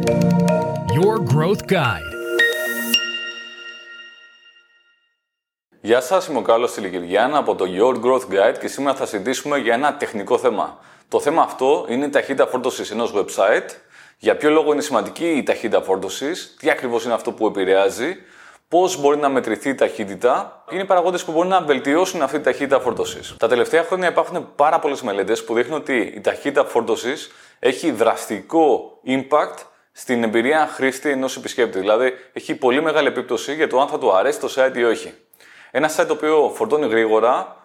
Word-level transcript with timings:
Your 0.00 1.18
Growth 1.34 1.72
Guide. 1.72 2.10
Γεια 5.80 6.00
σας, 6.00 6.26
είμαι 6.26 6.38
ο 6.38 6.42
Κάλλος 6.42 6.72
Τηλικυριάννα 6.72 7.38
από 7.38 7.54
το 7.54 7.64
Your 7.68 8.04
Growth 8.04 8.34
Guide 8.34 8.58
και 8.60 8.68
σήμερα 8.68 8.94
θα 8.94 9.06
συζητήσουμε 9.06 9.58
για 9.58 9.74
ένα 9.74 9.96
τεχνικό 9.96 10.38
θέμα. 10.38 10.78
Το 11.08 11.20
θέμα 11.20 11.42
αυτό 11.42 11.86
είναι 11.88 12.04
η 12.04 12.08
ταχύτητα 12.08 12.46
φόρτωσης 12.46 12.90
ενός 12.90 13.14
website, 13.16 13.68
για 14.18 14.36
ποιο 14.36 14.50
λόγο 14.50 14.72
είναι 14.72 14.80
σημαντική 14.80 15.28
η 15.28 15.42
ταχύτητα 15.42 15.82
φόρτωσης, 15.82 16.56
τι 16.58 16.70
ακριβώς 16.70 17.04
είναι 17.04 17.14
αυτό 17.14 17.32
που 17.32 17.46
επηρεάζει, 17.46 18.16
πώς 18.68 19.00
μπορεί 19.00 19.16
να 19.18 19.28
μετρηθεί 19.28 19.68
η 19.68 19.74
ταχύτητα, 19.74 20.64
είναι 20.70 20.82
οι 20.82 20.86
παραγόντες 20.86 21.24
που 21.24 21.32
μπορεί 21.32 21.48
να 21.48 21.60
βελτιώσουν 21.60 22.22
αυτή 22.22 22.38
τη 22.38 22.44
ταχύτητα 22.44 22.80
φόρτωσης. 22.80 23.34
Τα 23.38 23.48
τελευταία 23.48 23.82
χρόνια 23.82 24.08
υπάρχουν 24.08 24.54
πάρα 24.56 24.78
πολλές 24.78 25.02
μελέτες 25.02 25.44
που 25.44 25.54
δείχνουν 25.54 25.78
ότι 25.78 25.96
η 25.96 26.20
ταχύτητα 26.20 26.64
φόρτωσης 26.64 27.30
έχει 27.58 27.90
δραστικό 27.90 28.98
impact 29.06 29.64
στην 29.92 30.22
εμπειρία 30.22 30.66
χρήστη 30.66 31.10
ενός 31.10 31.36
επισκέπτη. 31.36 31.78
Δηλαδή, 31.78 32.12
έχει 32.32 32.54
πολύ 32.54 32.82
μεγάλη 32.82 33.08
επίπτωση 33.08 33.54
για 33.54 33.68
το 33.68 33.80
αν 33.80 33.88
θα 33.88 33.98
του 33.98 34.12
αρέσει 34.12 34.40
το 34.40 34.54
site 34.56 34.76
ή 34.76 34.84
όχι. 34.84 35.14
Ένα 35.70 35.90
site 35.96 36.04
το 36.06 36.12
οποίο 36.12 36.52
φορτώνει 36.54 36.86
γρήγορα 36.86 37.56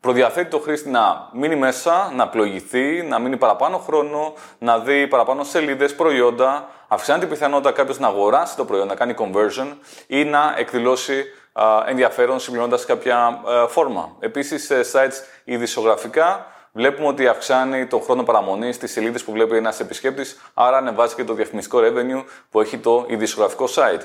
προδιαθέτει 0.00 0.50
το 0.50 0.58
χρήστη 0.58 0.88
να 0.90 1.30
μείνει 1.32 1.56
μέσα, 1.56 2.12
να 2.14 2.28
πλοηγηθεί, 2.28 3.02
να 3.02 3.18
μείνει 3.18 3.36
παραπάνω 3.36 3.78
χρόνο, 3.78 4.34
να 4.58 4.78
δει 4.78 5.06
παραπάνω 5.06 5.44
σελίδες, 5.44 5.94
προϊόντα, 5.94 6.68
αυξάνει 6.88 7.20
την 7.20 7.28
πιθανότητα 7.28 7.72
κάποιος 7.72 7.98
να 7.98 8.06
αγοράσει 8.06 8.56
το 8.56 8.64
προϊόν, 8.64 8.86
να 8.86 8.94
κάνει 8.94 9.14
conversion 9.18 9.76
ή 10.06 10.24
να 10.24 10.54
εκδηλώσει 10.56 11.24
ενδιαφέρον 11.86 12.40
συμπληρώνοντας 12.40 12.84
κάποια 12.84 13.40
φόρμα. 13.68 14.16
Επίσης, 14.20 14.64
σε 14.64 14.80
sites 14.92 15.14
ειδησιογραφικά 15.44 16.46
βλέπουμε 16.74 17.08
ότι 17.08 17.26
αυξάνει 17.26 17.86
το 17.86 17.98
χρόνο 17.98 18.22
παραμονής 18.22 18.74
στις 18.74 18.92
σελίδες 18.92 19.24
που 19.24 19.32
βλέπει 19.32 19.56
ένας 19.56 19.80
επισκέπτης, 19.80 20.40
άρα 20.54 20.76
ανεβάζει 20.76 21.14
και 21.14 21.24
το 21.24 21.34
διαφημιστικό 21.34 21.78
revenue 21.78 22.24
που 22.50 22.60
έχει 22.60 22.78
το 22.78 23.04
ειδησιογραφικό 23.08 23.68
site. 23.74 24.02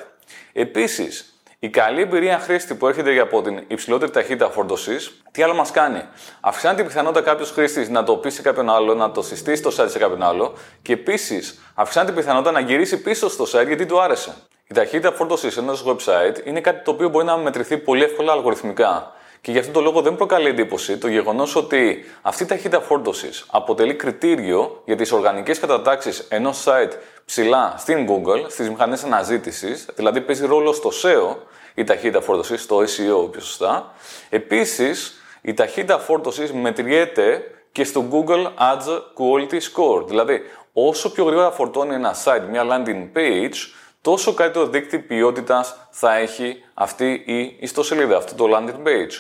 Επίσης, 0.54 1.34
η 1.60 1.70
καλή 1.70 2.02
εμπειρία 2.02 2.40
χρήστη 2.40 2.76
που 2.76 2.88
έρχεται 2.88 3.20
από 3.20 3.42
την 3.42 3.64
υψηλότερη 3.68 4.12
ταχύτητα 4.12 4.50
φόρτωση, 4.50 4.98
τι 5.32 5.44
άλλο 5.44 5.54
μας 5.54 5.72
κάνει; 5.72 6.02
Αυξάνει 6.40 6.76
την 6.76 6.86
πιθανότητα 6.86 7.22
κάποιος 7.22 7.52
χρήστης 7.52 7.90
να 7.90 8.04
το 8.04 8.16
πει 8.18 8.30
σε 8.30 8.42
κάποιον 8.42 8.70
άλλο, 8.70 8.94
να 8.94 9.12
το 9.12 9.22
συστήσει 9.22 9.62
το 9.62 9.76
site 9.78 9.90
σε 9.90 10.00
κάποιον 10.00 10.24
άλλο 10.24 10.54
και 10.82 10.94
επίσης 10.94 11.60
αυξάνει 11.74 12.06
την 12.06 12.16
πιθανότητα 12.16 12.52
να 12.52 12.60
γυρίσει 12.60 13.02
πίσω 13.02 13.30
στο 13.30 13.44
site 13.44 13.68
γιατί 13.68 13.86
του 13.86 14.02
άρεσε. 14.02 14.34
Η 14.68 14.74
ταχύτητα 14.74 15.12
φόρτωση 15.12 15.50
ενός 15.58 15.86
website 15.88 16.46
είναι 16.46 16.62
κάτι 16.62 16.84
το 16.84 16.92
οποίο 16.92 17.10
μπορεί 17.10 17.26
να 17.26 17.38
μετρηθεί 17.38 17.78
πολύ 17.78 18.04
εύκολα 18.04 18.32
αλγοριθμικά. 18.32 19.14
Και 19.42 19.52
γι' 19.52 19.58
αυτόν 19.58 19.74
τον 19.74 19.84
λόγο 19.84 20.02
δεν 20.02 20.16
προκαλεί 20.16 20.48
εντύπωση 20.48 20.98
το 20.98 21.08
γεγονός 21.08 21.56
ότι 21.56 22.06
αυτή 22.22 22.44
η 22.44 22.46
ταχύτητα 22.46 22.82
φόρτωσης 22.82 23.46
αποτελεί 23.52 23.94
κριτήριο 23.94 24.82
για 24.86 24.96
τις 24.96 25.12
οργανικές 25.12 25.60
κατατάξεις 25.60 26.28
ενός 26.30 26.64
site 26.68 26.92
ψηλά 27.26 27.76
στην 27.78 28.08
Google, 28.10 28.46
στις 28.48 28.70
μηχανές 28.70 29.04
αναζήτησης, 29.04 29.86
δηλαδή 29.96 30.22
παίζει 30.22 30.46
ρόλο 30.46 30.74
στο 30.74 30.90
SEO 31.04 31.36
η 31.74 31.84
ταχύτητα 31.84 32.22
φόρτωσης, 32.22 32.62
στο 32.62 32.78
SEO 32.78 33.32
πιο 33.32 33.42
σωστά. 33.42 33.94
Επίσης, 34.30 35.22
η 35.42 35.54
ταχύτητα 35.54 36.00
φόρτωσης 36.00 36.54
μετριέται 36.54 37.44
και 37.72 37.84
στο 37.84 38.06
Google 38.12 38.46
Ads 38.46 39.02
Quality 39.18 39.60
Score. 39.60 40.08
Δηλαδή, 40.08 40.42
όσο 40.74 41.12
πιο 41.12 41.24
γρήγορα 41.24 41.52
φορτώνει 41.52 41.94
ένα 41.94 42.16
site, 42.24 42.44
μια 42.50 42.64
landing 42.70 43.18
page, 43.18 43.56
τόσο 44.02 44.34
καλύτερο 44.34 44.68
δείκτη 44.68 45.00
ποιότητας 45.00 45.88
θα 45.90 46.16
έχει 46.16 46.64
αυτή 46.74 47.24
η 47.26 47.58
ιστοσελίδα, 47.60 48.18
αυτό 48.18 48.36
το 48.36 48.56
landing 48.56 48.88
page. 48.88 49.14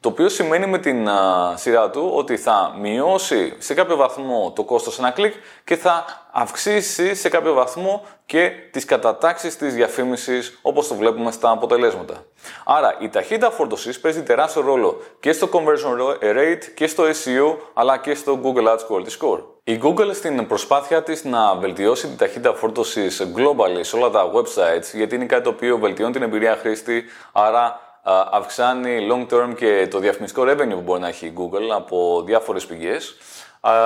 Το 0.00 0.08
οποίο 0.08 0.28
σημαίνει 0.28 0.66
με 0.66 0.78
την 0.78 1.08
σειρά 1.54 1.90
του 1.90 2.10
ότι 2.14 2.36
θα 2.36 2.76
μειώσει 2.80 3.54
σε 3.58 3.74
κάποιο 3.74 3.96
βαθμό 3.96 4.52
το 4.56 4.64
κόστος 4.64 4.98
ένα 4.98 5.10
κλικ 5.10 5.34
και 5.64 5.76
θα 5.76 6.04
αυξήσει 6.32 7.14
σε 7.14 7.28
κάποιο 7.28 7.52
βαθμό 7.54 8.04
και 8.26 8.50
τις 8.70 8.84
κατατάξεις 8.84 9.56
της 9.56 9.74
διαφήμισης 9.74 10.58
όπως 10.62 10.88
το 10.88 10.94
βλέπουμε 10.94 11.30
στα 11.30 11.50
αποτελέσματα. 11.50 12.24
Άρα 12.64 12.96
η 13.00 13.08
ταχύτητα 13.08 13.50
φόρτωσης 13.50 14.00
παίζει 14.00 14.22
τεράστιο 14.22 14.62
ρόλο 14.62 15.02
και 15.20 15.32
στο 15.32 15.48
conversion 15.52 16.24
rate 16.36 16.64
και 16.74 16.86
στο 16.86 17.04
SEO 17.04 17.56
αλλά 17.74 17.98
και 17.98 18.14
στο 18.14 18.40
Google 18.42 18.66
Ads 18.66 18.86
Quality 18.88 19.10
Score. 19.18 19.42
Η 19.68 19.80
Google 19.82 20.10
στην 20.14 20.46
προσπάθεια 20.46 21.02
της 21.02 21.24
να 21.24 21.54
βελτιώσει 21.54 22.06
την 22.06 22.16
ταχύτητα 22.16 22.54
φόρτωσης 22.54 23.22
globally 23.36 23.80
σε 23.80 23.96
όλα 23.96 24.10
τα 24.10 24.30
websites 24.32 24.94
γιατί 24.94 25.14
είναι 25.14 25.24
κάτι 25.24 25.42
το 25.42 25.48
οποίο 25.48 25.78
βελτιώνει 25.78 26.12
την 26.12 26.22
εμπειρία 26.22 26.56
χρήστη 26.56 27.04
άρα 27.32 27.87
αυξάνει 28.30 29.08
long 29.10 29.34
term 29.34 29.54
και 29.56 29.88
το 29.90 29.98
διαφημιστικό 29.98 30.42
revenue 30.42 30.74
που 30.74 30.80
μπορεί 30.80 31.00
να 31.00 31.08
έχει 31.08 31.26
η 31.26 31.32
Google 31.36 31.74
από 31.76 32.22
διάφορες 32.26 32.66
πηγές. 32.66 33.16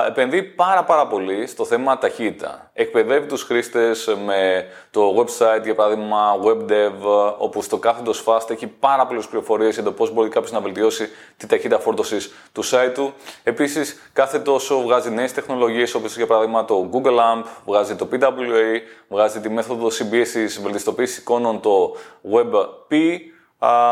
Επενδύει 0.07 0.43
πάρα 0.43 0.83
πάρα 0.83 1.07
πολύ 1.07 1.47
στο 1.47 1.65
θέμα 1.65 1.97
ταχύτητα. 1.97 2.69
Εκπαιδεύει 2.73 3.27
τους 3.27 3.43
χρήστες 3.43 4.15
με 4.25 4.65
το 4.91 5.15
website, 5.17 5.63
για 5.63 5.75
παράδειγμα 5.75 6.39
web 6.43 6.71
dev, 6.71 6.93
όπου 7.37 7.61
στο 7.61 7.77
κάθετος 7.77 8.23
fast 8.25 8.49
έχει 8.49 8.67
πάρα 8.67 9.05
πολλές 9.05 9.27
πληροφορίες 9.27 9.73
για 9.73 9.83
το 9.83 9.91
πώς 9.91 10.11
μπορεί 10.11 10.29
κάποιος 10.29 10.51
να 10.51 10.59
βελτιώσει 10.59 11.09
τη 11.37 11.47
ταχύτητα 11.47 11.79
φόρτωσης 11.79 12.33
του 12.51 12.63
site 12.65 12.91
του. 12.93 13.13
Επίσης, 13.43 14.09
κάθε 14.13 14.39
τόσο 14.39 14.81
βγάζει 14.81 15.09
νέες 15.09 15.33
τεχνολογίες, 15.33 15.93
όπως 15.93 16.15
για 16.15 16.27
παράδειγμα 16.27 16.65
το 16.65 16.89
Google 16.93 17.17
AMP, 17.17 17.43
βγάζει 17.65 17.95
το 17.95 18.07
PWA, 18.11 18.79
βγάζει 19.07 19.39
τη 19.39 19.49
μέθοδο 19.49 19.89
συμπίεσης 19.89 20.61
βελτιστοποίησης 20.61 21.17
εικόνων, 21.17 21.59
το 21.59 21.95
WebP, 22.33 22.95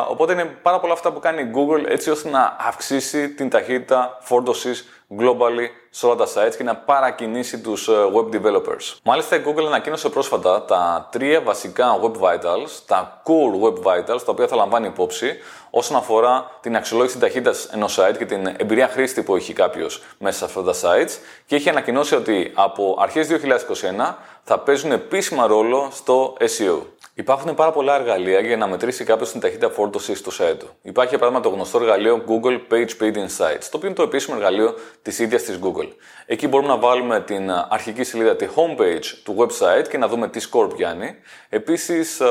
οπότε 0.09 0.33
είναι 0.33 0.45
πάρα 0.45 0.79
πολλά 0.79 0.93
αυτά 0.93 1.11
που 1.11 1.19
κάνει 1.19 1.41
η 1.41 1.51
Google 1.55 1.89
έτσι 1.89 2.09
ώστε 2.09 2.29
να 2.29 2.55
αυξήσει 2.59 3.29
την 3.29 3.49
ταχύτητα 3.49 4.17
φόρτωσης 4.21 4.85
globally 5.19 5.67
σε 5.89 6.05
όλα 6.05 6.15
τα 6.15 6.25
sites 6.25 6.55
και 6.57 6.63
να 6.63 6.75
παρακινήσει 6.75 7.59
τους 7.59 7.87
ε, 7.87 7.91
web 8.15 8.35
developers. 8.35 8.95
Μάλιστα 9.03 9.35
η 9.35 9.41
Google 9.45 9.65
ανακοίνωσε 9.65 10.09
πρόσφατα 10.09 10.65
τα 10.65 11.07
τρία 11.11 11.41
βασικά 11.41 11.99
web 12.01 12.21
vitals, 12.21 12.69
τα 12.85 13.21
core 13.25 13.63
web 13.65 13.73
vitals, 13.73 14.21
τα 14.25 14.31
οποία 14.31 14.47
θα 14.47 14.55
λαμβάνει 14.55 14.87
υπόψη 14.87 15.37
όσον 15.69 15.97
αφορά 15.97 16.51
την 16.61 16.75
αξιολόγηση 16.75 17.19
ταχύτητας 17.19 17.65
ενός 17.65 17.99
site 17.99 18.17
και 18.17 18.25
την 18.25 18.55
εμπειρία 18.57 18.87
χρήστη 18.87 19.23
που 19.23 19.35
έχει 19.35 19.53
κάποιος 19.53 20.03
μέσα 20.17 20.37
σε 20.37 20.45
αυτά 20.45 20.63
τα 20.63 20.73
sites 20.73 21.11
και 21.45 21.55
έχει 21.55 21.69
ανακοινώσει 21.69 22.15
ότι 22.15 22.51
από 22.55 22.95
αρχές 22.99 23.27
2021 23.27 24.15
θα 24.43 24.59
παίζουν 24.59 24.91
επίσημα 24.91 25.47
ρόλο 25.47 25.89
στο 25.91 26.37
SEO. 26.39 26.81
Υπάρχουν 27.21 27.55
πάρα 27.55 27.71
πολλά 27.71 27.95
εργαλεία 27.95 28.39
για 28.39 28.57
να 28.57 28.67
μετρήσει 28.67 29.03
κάποιος 29.03 29.31
την 29.31 29.39
ταχύτητα 29.39 29.69
φόρτωσης 29.69 30.19
στο 30.19 30.31
site 30.39 30.55
του. 30.59 30.69
Υπάρχει 30.81 31.09
για 31.09 31.19
παράδειγμα 31.19 31.49
το 31.49 31.55
γνωστό 31.55 31.79
εργαλείο 31.79 32.23
Google 32.27 32.73
Page 32.73 32.89
Speed 32.99 33.15
Insights, 33.15 33.65
το 33.71 33.77
οποίο 33.77 33.87
είναι 33.87 33.93
το 33.93 34.03
επίσημο 34.03 34.37
εργαλείο 34.39 34.75
της 35.01 35.19
ίδιας 35.19 35.43
της 35.43 35.59
Google. 35.63 35.87
Εκεί 36.25 36.47
μπορούμε 36.47 36.69
να 36.69 36.77
βάλουμε 36.77 37.21
την 37.21 37.51
αρχική 37.69 38.03
σελίδα, 38.03 38.35
τη 38.35 38.47
homepage 38.55 39.05
του 39.23 39.35
website 39.37 39.87
και 39.89 39.97
να 39.97 40.07
δούμε 40.07 40.27
τι 40.27 40.47
score 40.51 40.69
πιάνει. 40.75 41.15
Επίσης, 41.49 42.21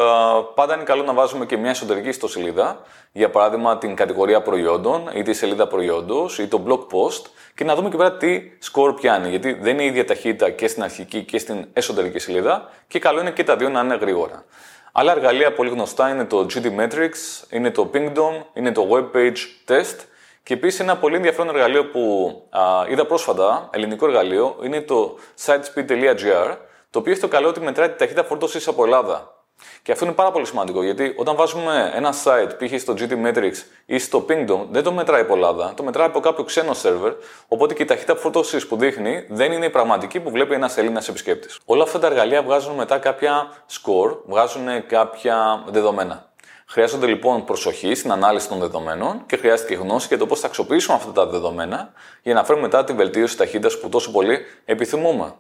πάντα 0.55 0.75
είναι 0.75 0.83
καλό 0.83 1.03
να 1.03 1.12
βάζουμε 1.12 1.47
και 1.47 1.56
μια 1.56 1.71
εσωτερική 1.71 2.09
ιστοσελίδα, 2.09 2.83
για 3.12 3.31
παράδειγμα 3.31 3.79
την 3.79 3.95
κατηγορία 3.95 4.43
προϊόντων 4.43 5.11
ή 5.15 5.23
τη 5.23 5.33
σελίδα 5.33 5.67
προϊόντος 5.67 6.39
ή 6.39 6.47
το 6.47 6.62
blog 6.67 6.81
post 6.81 7.23
και 7.55 7.65
να 7.65 7.75
δούμε 7.75 7.89
και 7.89 7.97
πέρα 7.97 8.17
τι 8.17 8.43
score 8.73 8.95
πιάνει. 8.97 9.29
Γιατί 9.29 9.53
δεν 9.53 9.73
είναι 9.73 9.83
η 9.83 9.87
ίδια 9.87 10.05
ταχύτητα 10.05 10.50
και 10.50 10.69
στην 10.69 10.83
αρχική 10.83 11.23
και 11.23 11.39
στην 11.39 11.67
εσωτερική 11.73 12.19
σελίδα 12.19 12.71
και 12.89 12.99
καλό 12.99 13.21
είναι 13.21 13.31
και 13.31 13.45
τα 13.45 13.56
δύο 13.56 13.69
να 13.69 13.81
είναι 13.81 13.95
γρήγορα. 13.95 14.45
Άλλα 14.93 15.12
εργαλεία 15.12 15.53
πολύ 15.53 15.71
γνωστά 15.71 16.09
είναι 16.09 16.25
το 16.25 16.47
GD 16.55 16.81
Metrics, 16.81 17.45
είναι 17.51 17.71
το 17.71 17.91
Pingdom, 17.95 18.45
είναι 18.55 18.73
το 18.73 18.89
Web 18.91 19.17
Page 19.17 19.37
Test 19.69 19.97
και 20.43 20.55
επίσης 20.55 20.81
ένα 20.81 20.97
πολύ 20.97 21.17
ενδιαφέρον 21.17 21.55
εργαλείο 21.55 21.91
που 21.91 22.33
α, 22.51 22.61
είδα 22.89 23.06
πρόσφατα, 23.06 23.71
ελληνικό 23.73 24.06
εργαλείο, 24.06 24.56
είναι 24.62 24.81
το 24.81 25.19
sitespeed.gr, 25.47 26.56
το 26.91 26.99
οποίο 26.99 27.12
έχει 27.12 27.21
το 27.21 27.29
καλό 27.29 27.49
ότι 27.49 27.61
μετράει 27.61 27.89
τη 27.89 27.99
ταχύτητα 27.99 28.25
φόρτωσης 28.25 28.69
από 28.69 28.84
Ελλάδα. 28.84 29.40
Και 29.82 29.93
αυτό 29.93 30.04
είναι 30.04 30.15
πάρα 30.15 30.31
πολύ 30.31 30.47
σημαντικό 30.47 30.82
γιατί 30.82 31.15
όταν 31.16 31.37
βάζουμε 31.37 31.93
ένα 31.94 32.15
site 32.25 32.50
π.χ. 32.59 32.81
στο 32.81 32.94
GT 32.98 33.26
Metrics 33.26 33.62
ή 33.87 33.98
στο 33.98 34.26
Pingdom, 34.28 34.66
δεν 34.71 34.82
το 34.82 34.93
μετράει 34.93 35.21
από 35.21 35.34
Ελλάδα, 35.34 35.72
το 35.76 35.82
μετράει 35.82 36.06
από 36.06 36.21
κάποιο 36.21 36.44
ξένο 36.44 36.72
server, 36.82 37.12
οπότε 37.48 37.75
και 37.75 37.82
η 37.82 37.87
ταχύτητα 37.87 38.16
φόρτωση 38.16 38.66
που 38.66 38.76
δείχνει 38.76 39.26
δεν 39.28 39.53
είναι 39.53 39.65
η 39.65 39.70
πραγματική 39.70 40.20
που 40.20 40.31
βλέπει 40.31 40.54
ένας 40.54 40.76
Έλληνας 40.76 41.09
επισκέπτης. 41.09 41.59
Όλα 41.65 41.82
αυτά 41.82 41.99
τα 41.99 42.06
εργαλεία 42.06 42.43
βγάζουν 42.43 42.75
μετά 42.75 42.99
κάποια 42.99 43.52
score, 43.70 44.17
βγάζουν 44.26 44.87
κάποια 44.87 45.64
δεδομένα. 45.69 46.29
Χρειάζονται 46.67 47.06
λοιπόν 47.06 47.44
προσοχή 47.44 47.94
στην 47.94 48.12
ανάλυση 48.12 48.49
των 48.49 48.58
δεδομένων 48.58 49.23
και 49.26 49.37
χρειάζεται 49.37 49.75
και 49.75 49.81
γνώση 49.81 50.06
για 50.06 50.19
το 50.19 50.26
πώς 50.26 50.40
θα 50.40 50.46
αξιοποιήσουμε 50.46 50.96
αυτά 50.96 51.12
τα 51.12 51.26
δεδομένα 51.26 51.93
για 52.23 52.35
να 52.35 52.44
φέρουμε 52.44 52.64
μετά 52.64 52.85
τη 52.85 52.93
βελτίωση 52.93 53.37
ταχύτητας 53.37 53.79
που 53.79 53.88
τόσο 53.88 54.11
πολύ 54.11 54.38
επιθυμούμε. 54.64 55.35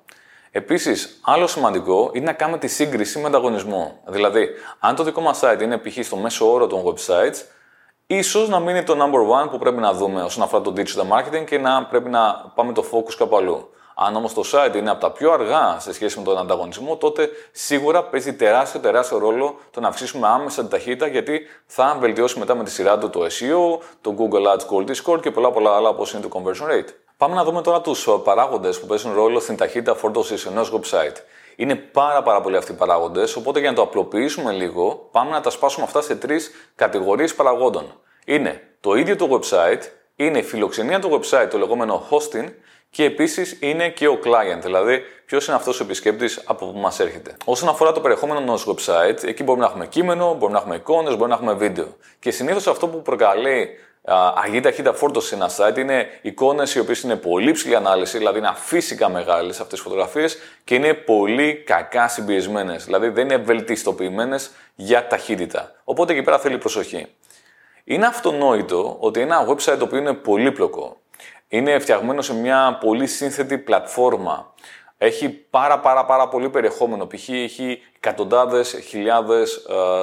Επίσης, 0.52 1.20
άλλο 1.24 1.46
σημαντικό 1.46 2.10
είναι 2.12 2.24
να 2.24 2.32
κάνουμε 2.32 2.58
τη 2.58 2.68
σύγκριση 2.68 3.18
με 3.18 3.26
ανταγωνισμό. 3.26 4.00
Δηλαδή, 4.06 4.48
αν 4.78 4.94
το 4.94 5.02
δικό 5.02 5.20
μας 5.20 5.40
site 5.42 5.60
είναι 5.62 5.78
π.χ. 5.78 6.04
στο 6.04 6.16
μέσο 6.16 6.52
όρο 6.52 6.66
των 6.66 6.82
websites, 6.84 7.44
ίσως 8.06 8.48
να 8.48 8.58
μην 8.58 8.68
είναι 8.68 8.82
το 8.82 8.92
number 8.92 9.44
one 9.44 9.50
που 9.50 9.58
πρέπει 9.58 9.80
να 9.80 9.92
δούμε 9.92 10.22
όσον 10.22 10.42
αφορά 10.42 10.62
το 10.62 10.72
digital 10.76 11.16
marketing 11.18 11.44
και 11.44 11.58
να 11.58 11.84
πρέπει 11.84 12.08
να 12.08 12.52
πάμε 12.54 12.72
το 12.72 12.84
focus 12.92 13.14
κάπου 13.16 13.36
αλλού. 13.36 13.70
Αν 13.94 14.16
όμως 14.16 14.34
το 14.34 14.42
site 14.52 14.74
είναι 14.76 14.90
από 14.90 15.00
τα 15.00 15.10
πιο 15.10 15.32
αργά 15.32 15.76
σε 15.78 15.92
σχέση 15.92 16.18
με 16.18 16.24
τον 16.24 16.38
ανταγωνισμό, 16.38 16.96
τότε 16.96 17.28
σίγουρα 17.52 18.04
παίζει 18.04 18.34
τεράστιο, 18.34 18.80
τεράστιο 18.80 19.18
ρόλο 19.18 19.58
το 19.70 19.80
να 19.80 19.88
αυξήσουμε 19.88 20.26
άμεσα 20.28 20.60
την 20.60 20.70
ταχύτητα 20.70 21.06
γιατί 21.06 21.40
θα 21.66 21.96
βελτιώσει 22.00 22.38
μετά 22.38 22.54
με 22.54 22.64
τη 22.64 22.70
σειρά 22.70 22.98
του 22.98 23.10
το 23.10 23.20
SEO, 23.20 23.82
το 24.00 24.14
Google 24.18 24.56
Ads 24.56 24.66
Quality 24.70 24.94
Score 25.04 25.20
και 25.20 25.30
πολλά 25.30 25.50
πολλά 25.50 25.76
άλλα 25.76 25.88
όπως 25.88 26.12
είναι 26.12 26.22
το 26.22 26.28
conversion 26.32 26.70
rate. 26.72 26.88
Πάμε 27.20 27.34
να 27.34 27.44
δούμε 27.44 27.62
τώρα 27.62 27.80
τους 27.80 28.08
παράγοντες 28.24 28.80
που 28.80 28.86
παίζουν 28.86 29.14
ρόλο 29.14 29.40
στην 29.40 29.56
ταχύτητα 29.56 29.94
φόρτωσης 29.94 30.46
ενός 30.46 30.72
website. 30.72 31.16
Είναι 31.56 31.74
πάρα, 31.74 32.22
πάρα 32.22 32.40
πολλοί 32.40 32.56
αυτοί 32.56 32.72
οι 32.72 32.74
παράγοντες, 32.74 33.36
οπότε 33.36 33.60
για 33.60 33.68
να 33.70 33.76
το 33.76 33.82
απλοποιήσουμε 33.82 34.52
λίγο, 34.52 35.08
πάμε 35.10 35.30
να 35.30 35.40
τα 35.40 35.50
σπάσουμε 35.50 35.84
αυτά 35.84 36.00
σε 36.02 36.16
τρεις 36.16 36.50
κατηγορίες 36.74 37.34
παραγόντων. 37.34 38.00
Είναι 38.24 38.62
το 38.80 38.94
ίδιο 38.94 39.16
το 39.16 39.28
website, 39.30 39.82
είναι 40.16 40.38
η 40.38 40.42
φιλοξενία 40.42 41.00
του 41.00 41.20
website, 41.20 41.48
το 41.50 41.58
λεγόμενο 41.58 42.02
hosting, 42.10 42.48
και 42.90 43.04
επίσης 43.04 43.56
είναι 43.60 43.88
και 43.88 44.08
ο 44.08 44.18
client, 44.24 44.60
δηλαδή 44.62 45.02
ποιος 45.26 45.46
είναι 45.46 45.56
αυτός 45.56 45.80
ο 45.80 45.84
επισκέπτης 45.84 46.42
από 46.44 46.66
που 46.66 46.78
μας 46.78 47.00
έρχεται. 47.00 47.36
Όσον 47.44 47.68
αφορά 47.68 47.92
το 47.92 48.00
περιεχόμενο 48.00 48.40
ενός 48.40 48.66
website, 48.68 49.24
εκεί 49.24 49.42
μπορούμε 49.42 49.64
να 49.64 49.70
έχουμε 49.70 49.86
κείμενο, 49.86 50.26
μπορούμε 50.32 50.52
να 50.52 50.58
έχουμε 50.58 50.74
εικόνες, 50.74 51.10
μπορούμε 51.10 51.28
να 51.28 51.34
έχουμε 51.34 51.52
βίντεο. 51.52 51.96
Και 52.18 52.30
συνήθως 52.30 52.66
αυτό 52.66 52.88
που 52.88 53.02
προκαλεί 53.02 53.68
αγή 54.44 54.60
ταχύτητα 54.60 54.92
φόρτωση 54.92 55.28
σε 55.28 55.34
ένα 55.34 55.50
site 55.56 55.78
είναι 55.78 56.06
εικόνες 56.22 56.74
οι 56.74 56.78
οποίες 56.78 57.00
είναι 57.00 57.16
πολύ 57.16 57.52
ψηλή 57.52 57.76
ανάλυση, 57.76 58.18
δηλαδή 58.18 58.38
είναι 58.38 58.48
αφύσικα 58.48 59.08
μεγάλες 59.08 59.60
αυτές 59.60 59.68
τις 59.68 59.80
φωτογραφίες 59.80 60.38
και 60.64 60.74
είναι 60.74 60.94
πολύ 60.94 61.62
κακά 61.66 62.08
συμπιεσμένες, 62.08 62.84
δηλαδή 62.84 63.08
δεν 63.08 63.24
είναι 63.24 63.36
βελτιστοποιημένες 63.36 64.50
για 64.74 65.06
ταχύτητα. 65.06 65.72
Οπότε 65.84 66.12
εκεί 66.12 66.22
πέρα 66.22 66.38
θέλει 66.38 66.58
προσοχή. 66.58 67.06
Είναι 67.84 68.06
αυτονόητο 68.06 68.96
ότι 69.00 69.20
ένα 69.20 69.46
website 69.48 69.76
το 69.78 69.84
οποίο 69.84 69.98
είναι 69.98 70.12
πολύπλοκο, 70.12 71.00
είναι 71.48 71.78
φτιαγμένο 71.78 72.22
σε 72.22 72.34
μια 72.34 72.78
πολύ 72.80 73.06
σύνθετη 73.06 73.58
πλατφόρμα, 73.58 74.54
έχει 75.02 75.28
πάρα 75.28 75.78
πάρα 75.78 76.04
πάρα 76.04 76.28
πολύ 76.28 76.48
περιεχόμενο. 76.48 77.06
Π.χ. 77.06 77.28
έχει 77.28 77.82
εκατοντάδες 77.96 78.80
χιλιάδες 78.88 79.54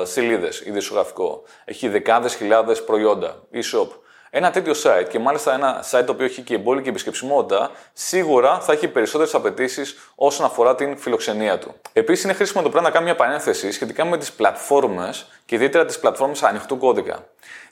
ε, 0.01 0.05
σελίδες 0.05 0.59
ειδησιογραφικό. 0.59 1.43
Έχει 1.65 1.87
δεκάδες 1.87 2.35
χιλιάδες 2.35 2.83
προϊόντα, 2.83 3.43
e-shop. 3.53 3.87
Ένα 4.29 4.51
τέτοιο 4.51 4.73
site 4.83 5.05
και 5.09 5.19
μάλιστα 5.19 5.53
ένα 5.53 5.83
site 5.91 6.03
το 6.05 6.11
οποίο 6.11 6.25
έχει 6.25 6.41
και 6.41 6.53
εμπόλικη 6.53 6.89
επισκεψιμότητα, 6.89 7.71
σίγουρα 7.93 8.59
θα 8.59 8.73
έχει 8.73 8.87
περισσότερες 8.87 9.33
απαιτήσεις 9.33 10.11
όσον 10.15 10.45
αφορά 10.45 10.75
την 10.75 10.97
φιλοξενία 10.97 11.59
του. 11.59 11.73
Επίσης, 11.93 12.23
είναι 12.23 12.33
χρήσιμο 12.33 12.61
εδώ 12.61 12.71
πέρα 12.71 12.83
να 12.83 12.89
κάνουμε 12.89 13.11
μια 13.11 13.19
παρένθεση 13.19 13.71
σχετικά 13.71 14.05
με 14.05 14.17
τις 14.17 14.31
πλατφόρμες 14.31 15.27
και 15.45 15.55
ιδιαίτερα 15.55 15.85
τις 15.85 15.99
πλατφόρμες 15.99 16.43
ανοιχτού 16.43 16.77
κώδικα. 16.77 17.27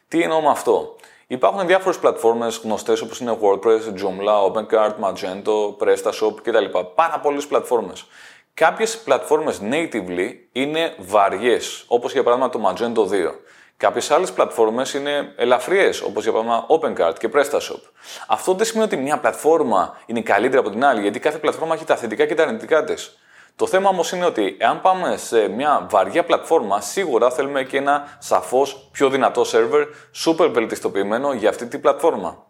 Τι 0.07 0.21
εννοώ 0.21 0.41
με 0.41 0.49
αυτό; 0.49 0.95
Υπάρχουν 1.27 1.67
διάφορες 1.67 1.97
πλατφόρμες 1.97 2.61
γνωστές 2.63 3.01
όπως 3.01 3.19
είναι 3.19 3.37
WordPress, 3.41 3.81
Joomla, 3.99 4.51
OpenCart, 4.51 4.93
Magento, 5.01 5.77
PrestaShop 5.79 6.33
κτλ. 6.43 6.65
Πάρα 6.95 7.19
πολλές 7.19 7.47
πλατφόρμες. 7.47 8.05
Κάποιες 8.53 8.97
πλατφόρμες 8.97 9.59
natively 9.71 10.29
είναι 10.51 10.95
βαριές, 10.97 11.83
όπως 11.87 12.11
για 12.11 12.23
παράδειγμα 12.23 12.49
το 12.49 12.59
Magento 12.69 13.07
2. 13.07 13.39
Κάποιες 13.77 14.11
άλλες 14.11 14.31
πλατφόρμες 14.31 14.93
είναι 14.93 15.33
ελαφριές, 15.35 16.01
όπως 16.01 16.23
για 16.23 16.31
παράδειγμα 16.31 16.65
OpenCart 16.69 17.19
και 17.19 17.29
PrestaShop. 17.33 17.81
Αυτό 18.27 18.53
δεν 18.53 18.65
σημαίνει 18.65 18.85
ότι 18.85 18.97
μια 18.97 19.17
πλατφόρμα 19.17 19.97
είναι 20.05 20.21
καλύτερη 20.21 20.59
από 20.59 20.69
την 20.69 20.85
άλλη, 20.85 21.01
γιατί 21.01 21.19
κάθε 21.19 21.37
πλατφόρμα 21.37 21.73
έχει 21.73 21.85
τα 21.85 21.95
θετικά 21.95 22.25
και 22.25 22.35
τα 22.35 22.43
αρνητικά 22.43 22.83
της. 22.83 23.17
Το 23.55 23.67
θέμα 23.67 23.89
όμως 23.89 24.11
είναι 24.11 24.25
ότι 24.25 24.55
εάν 24.59 24.81
πάμε 24.81 25.17
σε 25.17 25.47
μια 25.47 25.87
βαριά 25.89 26.23
πλατφόρμα, 26.23 26.81
σίγουρα 26.81 27.31
θέλουμε 27.31 27.63
και 27.63 27.77
ένα 27.77 28.17
σαφώς 28.19 28.87
πιο 28.91 29.09
δυνατό 29.09 29.43
σερβερ, 29.43 29.87
super 30.25 30.49
βελτιστοποιημένο 30.51 31.33
για 31.33 31.49
αυτή 31.49 31.67
την 31.67 31.81
πλατφόρμα. 31.81 32.45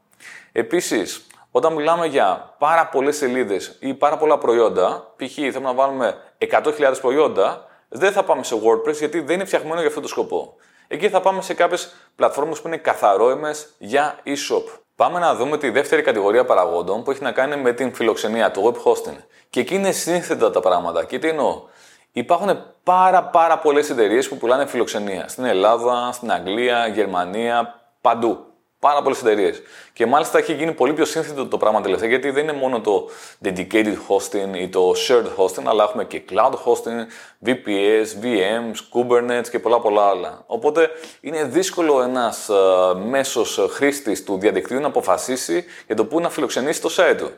Επίσης, 0.52 1.28
όταν 1.52 1.74
μιλάμε 1.74 2.06
για 2.06 2.56
πάρα 2.58 2.88
πολλές 2.88 3.18
σελίδες 3.18 3.78
ή 3.80 3.94
πάρα 3.94 4.18
πολλά 4.18 4.38
προϊόντα, 4.38 5.14
π.χ. 5.16 5.34
θέλουμε 5.34 5.60
να 5.60 5.74
βάλουμε 5.74 6.16
100.000 6.52 6.94
προϊόντα, 7.02 7.68
δεν 7.90 8.12
θα 8.12 8.24
πάμε 8.24 8.44
σε 8.44 8.56
WordPress 8.64 8.94
γιατί 8.94 9.20
δεν 9.20 9.36
είναι 9.36 9.46
φτιαγμένο 9.46 9.80
για 9.80 9.88
αυτό 9.88 10.02
το 10.02 10.08
σκοπό. 10.08 10.56
Εκεί 10.88 11.10
θα 11.10 11.22
πάμε 11.22 11.42
σε 11.42 11.54
κάποιες 11.54 11.96
πλατφόρμες 12.16 12.62
που 12.62 12.68
είναι 12.68 12.78
καθαρόιμες 12.78 13.74
για 13.78 14.20
e-shop. 14.26 14.85
Πάμε 14.96 15.20
να 15.20 15.36
δούμε 15.36 15.58
τη 15.58 15.70
δεύτερη 15.70 16.02
κατηγορία 16.02 16.46
παραγόντων 16.46 17.04
που 17.04 17.12
έχει 17.12 17.24
να 17.24 17.32
κάνει 17.32 17.56
με 17.56 17.74
την 17.74 17.94
φιλοξενία, 17.94 18.52
το 18.52 18.62
web 18.64 18.92
hosting. 18.92 19.18
Και 19.50 19.60
εκεί 19.60 19.76
είναι 19.76 19.92
σύνθετα 19.92 20.52
τα 20.52 20.60
πράγματα. 20.60 21.06
Και 21.06 21.20
τι 21.20 21.28
εννοώ; 21.28 21.62
Υπάρχουν 22.12 22.64
πάρα 22.84 23.24
πάρα 23.24 23.58
πολλές 23.58 23.90
εταιρείες 23.90 24.28
που 24.30 24.38
πουλάνε 24.38 24.66
φιλοξενία. 24.66 25.28
Στην 25.28 25.46
Ελλάδα, 25.46 26.12
στην 26.12 26.32
Αγγλία, 26.32 26.88
Γερμανία, 26.88 27.82
παντού 28.02 28.46
πάρα 28.88 29.02
πολλές 29.02 29.20
εταιρείες. 29.20 29.62
Και 29.94 30.06
μάλιστα 30.06 30.38
έχει 30.38 30.54
γίνει 30.54 30.72
πολύ 30.72 30.94
πιο 30.94 31.06
σύνθετο 31.06 31.48
το 31.48 31.58
πράγμα 31.58 31.82
τελευταία, 31.82 32.10
γιατί 32.10 32.30
δεν 32.30 32.44
είναι 32.44 32.54
μόνο 32.54 32.82
το 32.82 33.10
dedicated 33.44 33.96
hosting 34.08 34.56
ή 34.56 34.70
το 34.70 34.94
shared 35.08 35.28
hosting, 35.38 35.64
αλλά 35.66 35.84
έχουμε 35.84 36.06
και 36.06 36.22
cloud 36.30 36.52
hosting, 36.52 37.00
VPS, 37.46 38.24
VMs, 38.24 38.78
Kubernetes 38.94 39.48
και 39.52 39.60
πολλά 39.60 39.80
πολλά 39.80 40.06
άλλα. 40.06 40.44
Οπότε 40.46 40.90
είναι 41.22 41.44
δύσκολο 41.44 42.02
ένας 42.02 42.50
uh, 42.52 42.96
μέσος 42.96 43.68
χρήστης 43.70 44.24
του 44.24 44.38
διαδικτύου 44.38 44.80
να 44.80 44.88
αποφασίσει 44.88 45.66
για 45.86 45.96
το 45.96 46.06
πού 46.06 46.20
να 46.20 46.30
φιλοξενήσει 46.30 46.82
το 46.82 46.90
site 46.98 47.16
του. 47.18 47.32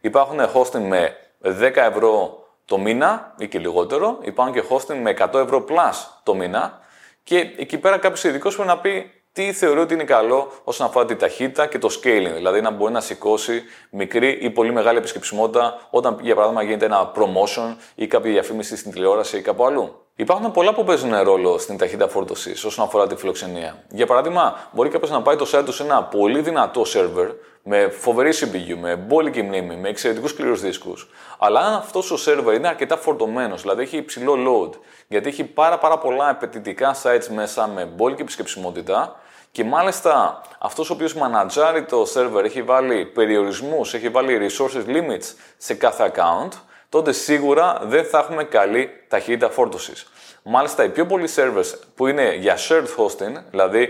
Υπάρχουν 0.00 0.40
hosting 0.54 0.86
με 0.88 1.16
10 1.42 1.50
ευρώ 1.74 2.38
το 2.64 2.78
μήνα 2.78 3.34
ή 3.38 3.48
και 3.48 3.58
λιγότερο, 3.58 4.18
υπάρχουν 4.22 4.54
και 4.54 4.62
hosting 4.70 4.98
με 5.02 5.14
100 5.18 5.34
ευρώ 5.34 5.64
plus 5.68 5.94
το 6.22 6.34
μήνα. 6.34 6.78
Και 7.24 7.38
εκεί 7.56 7.78
πέρα 7.78 7.98
κάποιος 7.98 8.24
ειδικός 8.24 8.54
πρέπει 8.54 8.68
να 8.68 8.78
πει 8.78 9.10
τι 9.34 9.52
θεωρεί 9.52 9.80
ότι 9.80 9.94
είναι 9.94 10.04
καλό 10.04 10.52
όσον 10.64 10.86
αφορά 10.86 11.04
τη 11.04 11.16
ταχύτητα 11.16 11.66
και 11.66 11.78
το 11.78 11.88
scaling, 11.92 12.32
δηλαδή 12.34 12.60
να 12.60 12.70
μπορεί 12.70 12.92
να 12.92 13.00
σηκώσει 13.00 13.62
μικρή 13.90 14.38
ή 14.42 14.50
πολύ 14.50 14.72
μεγάλη 14.72 14.98
επισκεψιμότητα 14.98 15.88
όταν, 15.90 16.18
για 16.22 16.34
παράδειγμα, 16.34 16.62
γίνεται 16.62 16.84
ένα 16.84 17.12
promotion 17.14 17.76
ή 17.94 18.06
κάποια 18.06 18.30
διαφήμιση 18.30 18.76
στην 18.76 18.92
τηλεόραση 18.92 19.36
ή 19.36 19.40
κάπου 19.40 19.66
αλλού. 19.66 19.98
Υπάρχουν 20.16 20.50
πολλά 20.50 20.74
που 20.74 20.84
παίζουν 20.84 21.22
ρόλο 21.22 21.58
στην 21.58 21.76
ταχύτητα 21.76 22.08
φόρτωσης 22.08 22.64
όσον 22.64 22.84
αφορά 22.84 23.06
τη 23.06 23.16
φιλοξενία. 23.16 23.84
Για 23.90 24.06
παράδειγμα, 24.06 24.68
μπορεί 24.72 24.88
κάποιος 24.88 25.10
να 25.10 25.22
πάει 25.22 25.36
το 25.36 25.50
site 25.52 25.64
του 25.64 25.72
σε 25.72 25.82
ένα 25.82 26.02
πολύ 26.02 26.40
δυνατό 26.40 26.82
server 26.94 27.28
με 27.62 27.88
φοβερή 27.88 28.30
CPU, 28.40 28.76
με 28.80 28.96
μπόλικη 28.96 29.42
μνήμη, 29.42 29.76
με 29.76 29.88
εξαιρετικούς 29.88 30.30
σκληρούς 30.30 30.60
δίσκους. 30.60 31.10
Αλλά 31.38 31.60
αν 31.60 31.74
αυτός 31.74 32.10
ο 32.10 32.16
server 32.26 32.54
είναι 32.54 32.68
αρκετά 32.68 32.96
φορτωμένος, 32.96 33.60
δηλαδή 33.62 33.82
έχει 33.82 33.96
υψηλό 33.96 34.34
load, 34.34 34.78
γιατί 35.08 35.28
έχει 35.28 35.44
πάρα, 35.44 35.78
πάρα 35.78 35.98
πολλά 35.98 36.28
απαιτητικά 36.28 36.94
sites 37.02 37.26
μέσα 37.34 37.66
με 37.68 37.84
μπόλικη 37.84 38.22
επισκεψιμότητα, 38.22 39.16
και 39.54 39.64
μάλιστα 39.64 40.40
αυτός 40.58 40.90
ο 40.90 40.92
οποίος 40.92 41.14
μανατζάρει 41.14 41.84
το 41.84 42.06
server 42.14 42.44
έχει 42.44 42.62
βάλει 42.62 43.04
περιορισμούς, 43.04 43.94
έχει 43.94 44.08
βάλει 44.08 44.48
resources 44.48 44.88
limits 44.88 45.34
σε 45.56 45.74
κάθε 45.74 46.12
account, 46.14 46.48
τότε 46.88 47.12
σίγουρα 47.12 47.80
δεν 47.82 48.04
θα 48.04 48.18
έχουμε 48.18 48.44
καλή 48.44 48.90
ταχύτητα 49.08 49.50
φόρτωσης. 49.50 50.10
Μάλιστα, 50.42 50.84
οι 50.84 50.88
πιο 50.88 51.06
πολλοί 51.06 51.28
servers 51.36 51.78
που 51.94 52.06
είναι 52.06 52.34
για 52.34 52.56
shared 52.56 52.86
hosting, 52.96 53.42
δηλαδή 53.50 53.88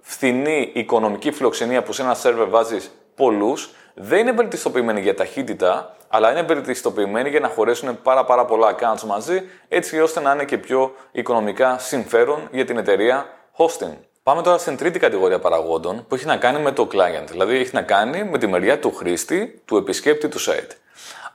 φθηνή 0.00 0.70
οικονομική 0.74 1.32
φιλοξενία 1.32 1.82
που 1.82 1.92
σε 1.92 2.02
ένα 2.02 2.16
server 2.22 2.46
βάζεις 2.48 2.90
πολλούς, 3.14 3.70
δεν 3.94 4.18
είναι 4.18 4.32
βελτιστοποιημένοι 4.32 5.00
για 5.00 5.14
ταχύτητα, 5.14 5.96
αλλά 6.08 6.30
είναι 6.30 6.42
βελτιστοποιημένοι 6.42 7.28
για 7.28 7.40
να 7.40 7.48
χωρέσουν 7.48 8.02
πάρα, 8.02 8.24
πάρα 8.24 8.44
πολλά 8.44 8.76
accounts 8.76 9.02
μαζί, 9.06 9.42
έτσι 9.68 10.00
ώστε 10.00 10.20
να 10.20 10.32
είναι 10.32 10.44
και 10.44 10.58
πιο 10.58 10.94
οικονομικά 11.12 11.78
συμφέρον 11.78 12.48
για 12.50 12.64
την 12.64 12.78
εταιρεία 12.78 13.26
hosting. 13.56 14.09
Πάμε 14.22 14.42
τώρα 14.42 14.58
στην 14.58 14.76
τρίτη 14.76 14.98
κατηγορία 14.98 15.38
παραγόντων 15.38 16.04
που 16.08 16.14
έχει 16.14 16.26
να 16.26 16.36
κάνει 16.36 16.58
με 16.58 16.72
το 16.72 16.88
client, 16.92 17.24
δηλαδή 17.28 17.56
έχει 17.56 17.70
να 17.72 17.82
κάνει 17.82 18.24
με 18.24 18.38
τη 18.38 18.46
μεριά 18.46 18.78
του 18.78 18.94
χρήστη, 18.94 19.62
του 19.64 19.76
επισκέπτη 19.76 20.28
του 20.28 20.40
site. 20.40 20.70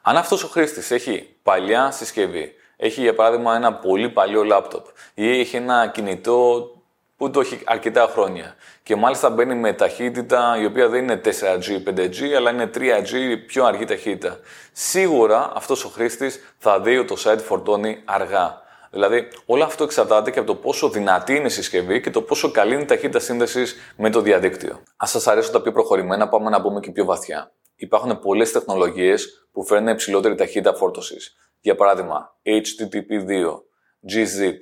Αν 0.02 0.18
αυτός 0.18 0.44
ο 0.44 0.48
χρήστης 0.48 0.92
έχει 0.92 1.36
παλιά 1.44 1.92
συσκευή, 1.92 2.54
έχει 2.78 3.02
για 3.02 3.16
παράδειγμα 3.16 3.56
ένα 3.56 3.74
πολύ 3.74 4.10
παλιό 4.10 4.44
laptop 4.52 4.84
ή 5.14 5.40
έχει 5.40 5.56
ένα 5.56 5.88
κινητό 5.88 6.70
που 7.18 7.30
το 7.30 7.40
έχει 7.40 7.60
αρκετά 7.66 8.10
χρόνια 8.12 8.56
και 8.84 8.96
μάλιστα 8.96 9.30
μπαίνει 9.30 9.56
με 9.56 9.74
ταχύτητα 9.74 10.58
η 10.62 10.66
οποία 10.66 10.88
δεν 10.88 11.04
είναι 11.04 11.22
4G, 11.26 11.90
5G 11.90 12.34
αλλά 12.38 12.52
είναι 12.52 12.70
3G, 12.76 13.36
πιο 13.48 13.66
αργή 13.66 13.86
ταχύτητα. 13.86 14.40
Σίγουρα 14.72 15.52
αυτός 15.56 15.86
ο 15.86 15.90
χρήστης 15.90 16.40
θα 16.58 16.80
δει 16.80 16.98
ότι 16.98 17.08
το 17.08 17.16
site 17.24 17.42
φορτώνει 17.44 18.02
αργά. 18.06 18.64
Δηλαδή, 18.96 19.28
όλο 19.46 19.64
αυτό 19.64 19.84
εξαρτάται 19.84 20.32
και 20.32 20.40
από 20.40 20.48
το 20.48 20.56
πόσο 20.56 20.90
δυνατή 20.90 21.36
είναι 21.36 21.46
η 21.46 21.50
συσκευή 21.50 22.02
και 22.02 22.10
το 22.10 22.22
πόσο 22.22 22.52
καλή 22.52 22.74
είναι 22.74 22.84
η 22.84 22.86
ταχύτητα 22.86 23.20
σύνδεσης 23.20 23.76
με 23.98 24.10
το 24.10 24.22
διαδίκτυο. 24.22 24.84
Αν 24.98 25.08
σας 25.08 25.28
αρέσουν 25.28 25.52
τα 25.52 25.62
πιο 25.62 25.72
προχωρημένα, 25.72 26.30
πάμε 26.30 26.50
να 26.50 26.60
μπούμε 26.60 26.80
και 26.80 26.92
πιο 26.92 27.06
βαθιά. 27.06 27.52
Υπάρχουν 27.76 28.20
πολλές 28.20 28.52
τεχνολογίες 28.52 29.48
που 29.52 29.66
φέρνουν 29.66 29.88
υψηλότερη 29.88 30.36
ταχύτητα 30.36 30.74
φόρτωσης. 30.74 31.36
Για 31.60 31.76
παράδειγμα, 31.76 32.36
HTTP2, 32.44 33.64
gzip, 34.12 34.60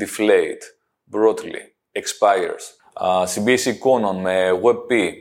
deflate, 0.00 0.62
broadly, 1.12 1.60
expires, 1.92 2.64
συμπίεση 3.24 3.70
εικόνων 3.70 4.20
με 4.20 4.60
WebP, 4.62 5.12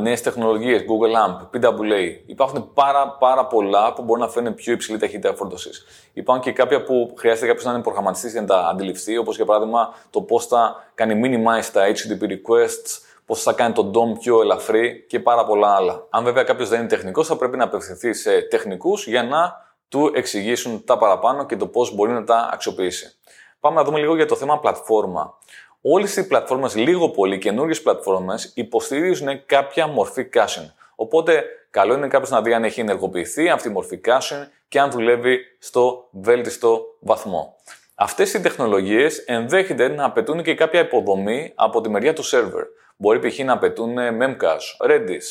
νέες 0.00 0.22
τεχνολογίες, 0.22 0.80
Google 0.80 1.28
AMP, 1.28 1.66
PWA. 1.66 2.20
Υπάρχουν 2.26 2.72
πάρα, 2.74 3.08
πάρα 3.08 3.46
πολλά 3.46 3.92
που 3.92 4.02
μπορούν 4.02 4.22
να 4.22 4.28
φέρουν 4.28 4.54
πιο 4.54 4.72
υψηλή 4.72 4.98
ταχύτητα 4.98 5.34
φόρτωσης. 5.34 5.84
Υπάρχουν 6.12 6.44
και 6.44 6.52
κάποια 6.52 6.82
που 6.82 7.14
χρειάζεται 7.18 7.46
κάποιος 7.46 7.64
να 7.64 7.72
είναι 7.72 7.82
προγραμματιστής 7.82 8.32
για 8.32 8.40
να 8.40 8.46
τα 8.46 8.68
αντιληφθεί, 8.68 9.16
όπως 9.16 9.36
για 9.36 9.44
παράδειγμα 9.44 9.94
το 10.10 10.22
πώς 10.22 10.46
θα 10.46 10.90
κάνει 10.94 11.20
minimize 11.24 11.68
τα 11.72 11.82
HTTP 11.86 12.22
requests, 12.22 13.08
πώς 13.26 13.42
θα 13.42 13.52
κάνει 13.52 13.72
τον 13.72 13.92
DOM 13.94 14.18
πιο 14.18 14.40
ελαφρύ 14.40 15.04
και 15.08 15.20
πάρα 15.20 15.44
πολλά 15.44 15.74
άλλα. 15.74 16.06
Αν 16.10 16.24
βέβαια 16.24 16.42
κάποιος 16.42 16.68
δεν 16.68 16.78
είναι 16.78 16.88
τεχνικός, 16.88 17.26
θα 17.26 17.36
πρέπει 17.36 17.56
να 17.56 17.64
απευθυνθεί 17.64 18.12
σε 18.12 18.40
τεχνικούς 18.40 19.06
για 19.06 19.22
να 19.22 19.68
του 19.88 20.10
εξηγήσουν 20.14 20.84
τα 20.84 20.98
παραπάνω 20.98 21.46
και 21.46 21.56
το 21.56 21.66
πώς 21.66 21.94
μπορεί 21.94 22.12
να 22.12 22.24
τα 22.24 22.48
αξιοποιήσει. 22.52 23.14
Πάμε 23.60 23.76
να 23.76 23.84
δούμε 23.84 23.98
λίγο 23.98 24.16
για 24.16 24.26
το 24.26 24.36
θέμα 24.36 24.58
πλατφόρμα. 24.58 25.34
Όλες 25.82 26.16
οι 26.16 26.26
πλατφόρμες, 26.26 26.74
λίγο 26.76 27.08
πολύ 27.08 27.38
καινούριε 27.38 27.80
πλατφόρμες, 27.80 28.52
υποστηρίζουν 28.54 29.46
κάποια 29.46 29.86
μορφή 29.86 30.28
caching. 30.34 30.70
Οπότε, 30.94 31.44
καλό 31.70 31.94
είναι 31.94 32.08
κάποιος 32.08 32.30
να 32.30 32.42
δει 32.42 32.52
αν 32.52 32.64
έχει 32.64 32.80
ενεργοποιηθεί 32.80 33.48
αυτή 33.48 33.68
η 33.68 33.72
μορφή 33.72 34.00
caching 34.04 34.46
και 34.68 34.80
αν 34.80 34.90
δουλεύει 34.90 35.38
στο 35.58 36.08
βέλτιστο 36.10 36.96
βαθμό. 37.00 37.56
Αυτές 37.94 38.32
οι 38.32 38.40
τεχνολογίες 38.40 39.18
ενδέχεται 39.18 39.88
να 39.88 40.04
απαιτούν 40.04 40.42
και 40.42 40.54
κάποια 40.54 40.80
υποδομή 40.80 41.52
από 41.54 41.80
τη 41.80 41.88
μεριά 41.88 42.12
του 42.12 42.24
server. 42.24 42.64
Μπορεί 42.96 43.28
π.χ. 43.28 43.38
να 43.38 43.52
απαιτούν 43.52 43.96
Memcache, 44.20 44.88
Redis, 44.90 45.26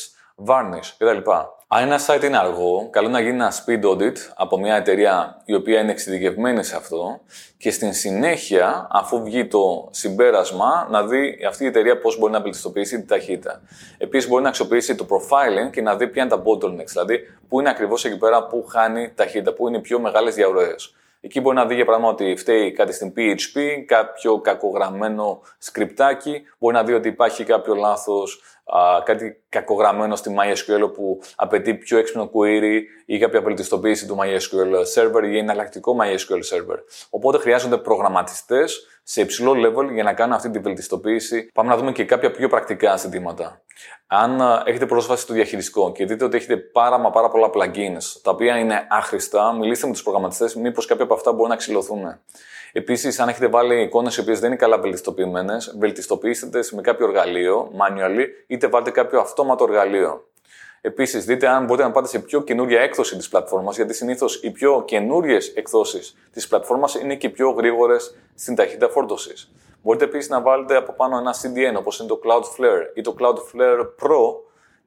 Varnish 0.46 0.90
κτλ. 0.98 1.30
Αν 1.72 1.82
ένα 1.82 2.00
site 2.06 2.24
είναι 2.24 2.38
αργό, 2.38 2.88
καλό 2.90 3.08
να 3.08 3.20
γίνει 3.20 3.34
ένα 3.34 3.52
speed 3.52 3.84
audit 3.84 4.16
από 4.34 4.58
μια 4.58 4.76
εταιρεία 4.76 5.42
η 5.44 5.54
οποία 5.54 5.80
είναι 5.80 5.90
εξειδικευμένη 5.90 6.64
σε 6.64 6.76
αυτό 6.76 7.20
και 7.58 7.70
στην 7.70 7.92
συνέχεια, 7.92 8.88
αφού 8.90 9.22
βγει 9.22 9.46
το 9.46 9.88
συμπέρασμα, 9.90 10.88
να 10.90 11.06
δει 11.06 11.38
αυτή 11.48 11.64
η 11.64 11.66
εταιρεία 11.66 11.98
πώς 11.98 12.18
μπορεί 12.18 12.32
να 12.32 12.40
βελτιστοποιήσει 12.40 12.96
την 12.96 13.06
ταχύτητα. 13.06 13.60
Επίσης, 13.98 14.28
μπορεί 14.28 14.42
να 14.42 14.48
αξιοποιήσει 14.48 14.94
το 14.94 15.06
profiling 15.10 15.70
και 15.70 15.82
να 15.82 15.96
δει 15.96 16.08
ποια 16.08 16.22
είναι 16.22 16.30
τα 16.30 16.42
bottlenecks, 16.44 16.90
δηλαδή 16.92 17.20
πού 17.48 17.60
είναι 17.60 17.68
ακριβώς 17.68 18.04
εκεί 18.04 18.18
πέρα 18.18 18.46
που 18.46 18.64
χάνει 18.68 19.12
ταχύτητα, 19.14 19.52
πού 19.52 19.68
είναι 19.68 19.76
οι 19.76 19.80
πιο 19.80 19.98
μεγάλες 20.00 20.34
διαρροές. 20.34 20.94
Εκεί 21.20 21.40
μπορεί 21.40 21.56
να 21.56 21.66
δει 21.66 21.74
για 21.74 21.84
παράδειγμα 21.84 22.12
ότι 22.12 22.36
φταίει 22.36 22.72
κάτι 22.72 22.92
στην 22.92 23.12
PHP, 23.16 23.60
κάποιο 23.86 24.40
κακογραμμένο 24.40 25.40
σκριπτάκι, 25.58 26.42
μπορεί 26.58 26.74
να 26.74 26.82
δει 26.84 26.92
ότι 26.92 27.08
υπάρχει 27.08 27.44
κάποιο 27.44 27.74
λάθος 27.74 28.42
κάτι 29.04 29.42
κακογραμμένο 29.48 30.16
στη 30.16 30.34
MySQL 30.38 30.92
που 30.94 31.20
απαιτεί 31.36 31.74
πιο 31.74 31.98
έξυπνο 31.98 32.30
query 32.34 32.80
ή 33.06 33.18
κάποια 33.18 33.40
βελτιστοποίηση 33.40 34.06
του 34.06 34.16
MySQL 34.20 34.74
server 34.94 35.22
ή 35.24 35.38
εναλλακτικό 35.38 35.96
MySQL 36.00 36.56
server. 36.56 36.78
Οπότε 37.10 37.38
χρειάζονται 37.38 37.76
προγραμματιστές 37.76 38.86
σε 39.02 39.20
υψηλό 39.20 39.52
level 39.52 39.92
για 39.92 40.02
να 40.02 40.12
κάνουν 40.12 40.34
αυτή 40.34 40.50
τη 40.50 40.58
βελτιστοποίηση. 40.58 41.50
Πάμε 41.54 41.68
να 41.68 41.76
δούμε 41.76 41.92
και 41.92 42.04
κάποια 42.04 42.30
πιο 42.30 42.48
πρακτικά 42.48 42.96
ζητήματα. 42.96 43.62
Αν 44.06 44.40
έχετε 44.64 44.86
πρόσβαση 44.86 45.22
στο 45.22 45.32
διαχειριστικό 45.32 45.92
και 45.92 46.04
δείτε 46.06 46.24
ότι 46.24 46.36
έχετε 46.36 46.56
πάρα 46.56 46.98
μα 46.98 47.10
πάρα 47.10 47.28
πολλά 47.28 47.50
plugins 47.54 48.20
τα 48.22 48.30
οποία 48.30 48.58
είναι 48.58 48.86
άχρηστα, 48.90 49.54
μιλήστε 49.54 49.86
με 49.86 49.92
τους 49.92 50.02
προγραμματιστές, 50.02 50.54
μήπως 50.54 50.86
κάποια 50.86 51.04
από 51.04 51.14
αυτά 51.14 51.32
μπορούν 51.32 51.48
να 51.48 51.56
ξυλωθούν. 51.56 52.18
Επίσης, 52.72 53.20
αν 53.20 53.28
έχετε 53.28 53.48
βάλει 53.48 53.82
εικόνες 53.82 54.16
οι 54.16 54.20
οποίες 54.20 54.40
δεν 54.40 54.48
είναι 54.48 54.58
καλά 54.58 54.78
βελτιστοποιημένες, 54.78 55.74
βελτιστοποιήστε 55.78 56.46
τις 56.46 56.72
με 56.72 56.82
κάποιο 56.82 57.06
εργαλείο, 57.06 57.70
manually, 57.72 58.26
είτε 58.50 58.66
βάλτε 58.66 58.90
κάποιο 58.90 59.20
αυτόματο 59.20 59.64
εργαλείο. 59.64 60.24
Επίσης, 60.80 61.24
δείτε 61.24 61.48
αν 61.48 61.64
μπορείτε 61.64 61.86
να 61.86 61.92
πάτε 61.92 62.08
σε 62.08 62.18
πιο 62.18 62.42
καινούργια 62.42 62.80
έκδοση 62.80 63.16
της 63.16 63.28
πλατφόρμας, 63.28 63.76
γιατί 63.76 63.94
συνήθως 63.94 64.42
οι 64.42 64.50
πιο 64.50 64.82
καινούριες 64.86 65.48
εκδόσεις 65.48 66.16
της 66.32 66.48
πλατφόρμας 66.48 66.94
είναι 66.94 67.14
και 67.14 67.28
πιο 67.28 67.50
γρήγορες 67.50 68.16
στην 68.34 68.54
ταχύτητα 68.54 68.88
φόρτωσης. 68.88 69.52
Μπορείτε 69.82 70.04
επίσης 70.04 70.28
να 70.28 70.40
βάλετε 70.40 70.76
από 70.76 70.92
πάνω 70.92 71.18
ένα 71.18 71.34
CDN, 71.34 71.78
όπως 71.78 71.98
είναι 71.98 72.08
το 72.08 72.20
Cloudflare 72.24 72.96
ή 72.96 73.00
το 73.00 73.14
Cloudflare 73.20 73.80
Pro, 73.80 74.34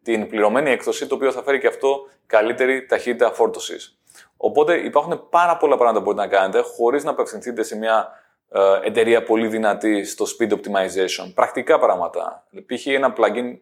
την 0.03 0.27
πληρωμένη 0.27 0.71
έκδοση, 0.71 1.07
το 1.07 1.15
οποίο 1.15 1.31
θα 1.31 1.43
φέρει 1.43 1.59
και 1.59 1.67
αυτό 1.67 2.07
καλύτερη 2.25 2.85
ταχύτητα 2.85 3.31
φόρτωσης. 3.31 3.97
Οπότε 4.37 4.75
υπάρχουν 4.77 5.29
πάρα 5.29 5.57
πολλά 5.57 5.77
πράγματα 5.77 6.03
που 6.03 6.03
μπορείτε 6.03 6.23
να 6.23 6.39
κάνετε 6.39 6.61
χωρίς 6.75 7.03
να 7.03 7.11
απευθυνθείτε 7.11 7.63
σε 7.63 7.77
μια 7.77 8.07
ε, 8.07 8.22
εταιρεία 8.83 9.23
πολύ 9.23 9.47
δυνατή 9.47 10.03
στο 10.03 10.25
speed 10.25 10.51
optimization. 10.51 11.31
Πρακτικά 11.33 11.79
πράγματα. 11.79 12.43
Π.χ. 12.65 12.85
ένα 12.85 13.13
plugin 13.17 13.57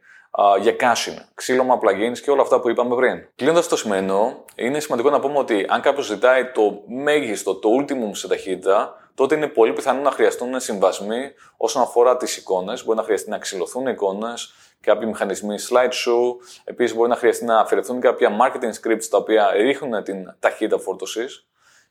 για 0.62 0.76
caching, 0.80 1.18
ξύλωμα 1.34 1.80
plugins 1.82 2.18
και 2.24 2.32
όλα 2.32 2.42
αυτά 2.42 2.60
που 2.60 2.70
είπαμε 2.70 2.96
πριν. 2.96 3.28
Κλείνοντας 3.36 3.68
το 3.68 3.78
σημερινό, 3.78 4.46
είναι 4.56 4.80
σημαντικό 4.80 5.10
να 5.10 5.20
πούμε 5.20 5.38
ότι 5.38 5.66
αν 5.70 5.82
κάποιος 5.82 6.06
ζητάει 6.06 6.46
το 6.46 6.84
μέγιστο, 6.88 7.56
το 7.56 7.70
ultimum 7.80 8.10
σε 8.12 8.28
ταχύτητα, 8.28 8.96
τότε 9.16 9.36
είναι 9.36 9.48
πολύ 9.48 9.74
πιθανό 9.74 10.02
να 10.02 10.12
χρειαστούν 10.12 10.60
συμβασμοί 10.60 11.32
όσον 11.58 11.82
αφορά 11.82 12.18
τις 12.18 12.38
εικόνες. 12.38 12.86
Μπορεί 12.86 12.98
να 12.98 13.04
χρειαστεί 13.04 13.30
να 13.30 13.38
ξυλωθούν 13.38 13.88
εικόνες, 13.88 14.54
κάποιοι 14.82 15.08
μηχανισμοί 15.12 15.56
slideshow. 15.70 16.36
Επίσης, 16.64 16.96
μπορεί 16.96 17.10
να 17.10 17.16
χρειαστεί 17.16 17.46
να 17.46 17.60
αφαιρεθούν 17.60 18.00
κάποια 18.00 18.30
marketing 18.42 18.88
scripts 18.88 19.06
τα 19.10 19.18
οποία 19.18 19.52
ρίχνουν 19.52 20.04
την 20.04 20.36
ταχύτητα 20.40 20.78
φόρτωσης. 20.78 21.48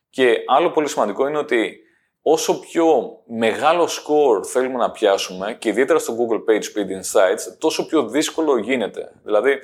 Και 0.09 0.35
άλλο 0.47 0.71
πολύ 0.71 0.87
σημαντικό 0.89 1.27
είναι 1.27 1.37
ότι 1.37 1.79
όσο 2.21 2.59
πιο 2.59 3.17
μεγάλο 3.25 3.83
score 3.83 4.45
θέλουμε 4.45 4.77
να 4.77 4.91
πιάσουμε 4.91 5.53
και 5.59 5.69
ιδιαίτερα 5.69 5.99
στο 5.99 6.15
Google 6.17 6.51
Page 6.51 6.63
Speed 6.63 6.89
Insights, 6.89 7.55
τόσο 7.57 7.85
πιο 7.85 8.07
δύσκολο 8.07 8.57
γίνεται. 8.57 9.11
Δηλαδή, 9.23 9.59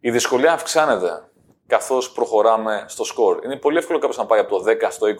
η 0.00 0.10
δυσκολία 0.10 0.52
αυξάνεται 0.52 1.28
καθώς 1.66 2.12
προχωράμε 2.12 2.84
στο 2.88 3.04
score. 3.04 3.44
Είναι 3.44 3.56
πολύ 3.56 3.76
εύκολο 3.76 3.98
κάποιος 3.98 4.18
να 4.18 4.26
πάει 4.26 4.40
από 4.40 4.58
το 4.58 4.70
10 4.70 4.86
στο 4.90 5.06
20. 5.06 5.10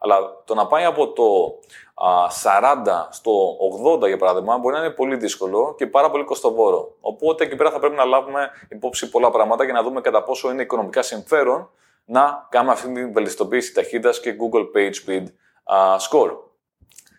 Αλλά 0.00 0.42
το 0.44 0.54
να 0.54 0.66
πάει 0.66 0.84
από 0.84 1.12
το 1.12 1.22
40 2.42 3.08
στο 3.10 3.56
80 4.02 4.06
για 4.06 4.16
παράδειγμα 4.16 4.58
μπορεί 4.58 4.74
να 4.74 4.84
είναι 4.84 4.94
πολύ 4.94 5.16
δύσκολο 5.16 5.74
και 5.78 5.86
πάρα 5.86 6.10
πολύ 6.10 6.24
κοστοβόρο. 6.24 6.96
Οπότε 7.00 7.44
εκεί 7.44 7.56
πέρα 7.56 7.70
θα 7.70 7.78
πρέπει 7.78 7.94
να 7.94 8.04
λάβουμε 8.04 8.50
υπόψη 8.68 9.10
πολλά 9.10 9.30
πράγματα 9.30 9.64
για 9.64 9.72
να 9.72 9.82
δούμε 9.82 10.00
κατά 10.00 10.22
πόσο 10.22 10.50
είναι 10.50 10.62
οικονομικά 10.62 11.02
συμφέρον 11.02 11.70
να 12.04 12.46
κάνουμε 12.50 12.72
αυτή 12.72 12.92
την 12.92 13.12
βελτιστοποίηση 13.12 13.74
ταχύτητας 13.74 14.20
και 14.20 14.36
Google 14.40 14.76
Page 14.76 14.94
Speed 15.06 15.24
score. 16.10 16.36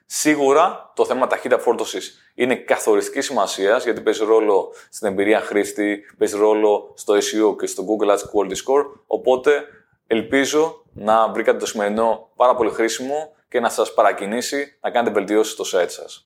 Σίγουρα 0.05 0.91
το 0.95 1.05
θέμα 1.05 1.27
ταχύτητα 1.27 1.62
φόρτωση 1.62 2.00
είναι 2.35 2.55
καθοριστική 2.55 3.21
σημασίας 3.21 3.83
γιατί 3.83 4.01
παίζει 4.01 4.25
ρόλο 4.25 4.73
στην 4.89 5.07
εμπειρία 5.07 5.39
χρήστη, 5.39 6.03
παίζει 6.17 6.38
ρόλο 6.38 6.93
στο 6.95 7.13
SEO 7.13 7.57
και 7.59 7.65
στο 7.65 7.85
Google 7.88 8.09
Ads 8.09 8.17
Quality 8.17 8.51
Score. 8.51 8.85
Οπότε 9.07 9.63
ελπίζω 10.07 10.83
να 10.93 11.29
βρήκατε 11.29 11.57
το 11.57 11.65
σημερινό 11.65 12.29
πάρα 12.35 12.55
πολύ 12.55 12.69
χρήσιμο 12.69 13.35
και 13.50 13.59
να 13.59 13.69
σας 13.69 13.93
παρακινήσει 13.93 14.77
να 14.81 14.91
κάνετε 14.91 15.13
βελτιώσεις 15.13 15.53
στο 15.53 15.63
site 15.79 15.89
σας. 15.89 16.21